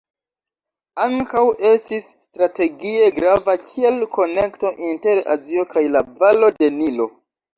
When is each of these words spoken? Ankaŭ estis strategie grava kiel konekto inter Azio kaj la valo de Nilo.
Ankaŭ 1.01 1.41
estis 1.71 2.07
strategie 2.27 3.11
grava 3.19 3.55
kiel 3.67 4.01
konekto 4.17 4.71
inter 4.87 5.23
Azio 5.35 5.67
kaj 5.75 5.87
la 5.97 6.03
valo 6.25 6.53
de 6.57 6.71
Nilo. 6.79 7.07